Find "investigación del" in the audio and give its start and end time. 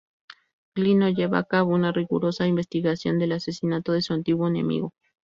2.47-3.33